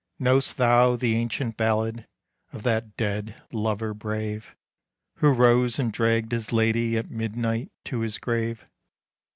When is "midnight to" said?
7.11-7.99